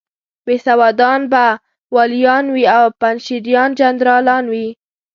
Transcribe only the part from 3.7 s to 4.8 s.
جنرالان وي.